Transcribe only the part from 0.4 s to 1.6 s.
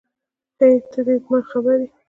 هی ته ده ما